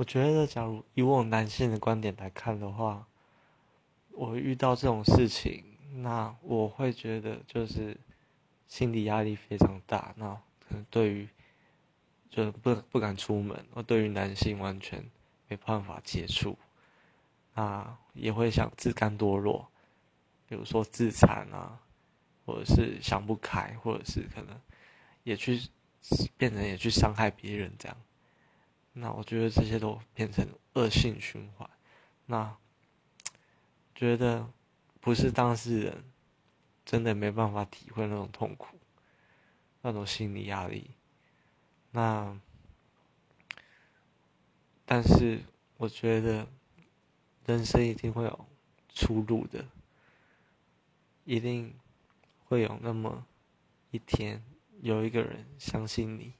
[0.00, 3.06] 我觉得，假如以我男性的观点来看的话，
[4.12, 5.62] 我遇到这种事情，
[5.96, 7.94] 那我会觉得就是
[8.66, 10.14] 心理压力非常大。
[10.16, 10.32] 那
[10.66, 11.28] 可能对于
[12.30, 15.04] 就不不敢出门，我对于男性完全
[15.48, 16.56] 没办法接触，
[17.52, 19.68] 那也会想自甘堕落，
[20.48, 21.78] 比如说自残啊，
[22.46, 24.58] 或者是想不开，或者是可能
[25.24, 25.60] 也去
[26.38, 27.94] 变成也去伤害别人这样。
[29.00, 31.68] 那我觉得这些都变成恶性循环，
[32.26, 32.54] 那
[33.94, 34.46] 觉得
[35.00, 36.04] 不是当事人，
[36.84, 38.76] 真的没办法体会那种痛苦，
[39.80, 40.90] 那种心理压力。
[41.92, 42.38] 那，
[44.84, 45.40] 但是
[45.78, 46.46] 我觉得
[47.46, 48.46] 人生一定会有
[48.90, 49.64] 出路的，
[51.24, 51.74] 一定
[52.44, 53.26] 会有那么
[53.92, 54.44] 一天，
[54.82, 56.34] 有一个人相信你。